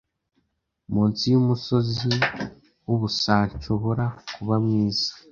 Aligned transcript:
Munsi 0.93 1.23
yumusozi 1.33 2.09
wubusanshobora 2.87 4.05
kuba 4.35 4.55
mwiza 4.63 5.11